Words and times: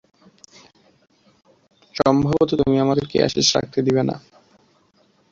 সম্ভবতঃ 1.95 2.53
তুমি 2.59 2.75
আমাদেরকে 2.79 3.15
অ্যাশেজ 3.19 3.47
রাখতে 3.55 3.79
দিবে 3.87 4.03
না। 4.09 4.15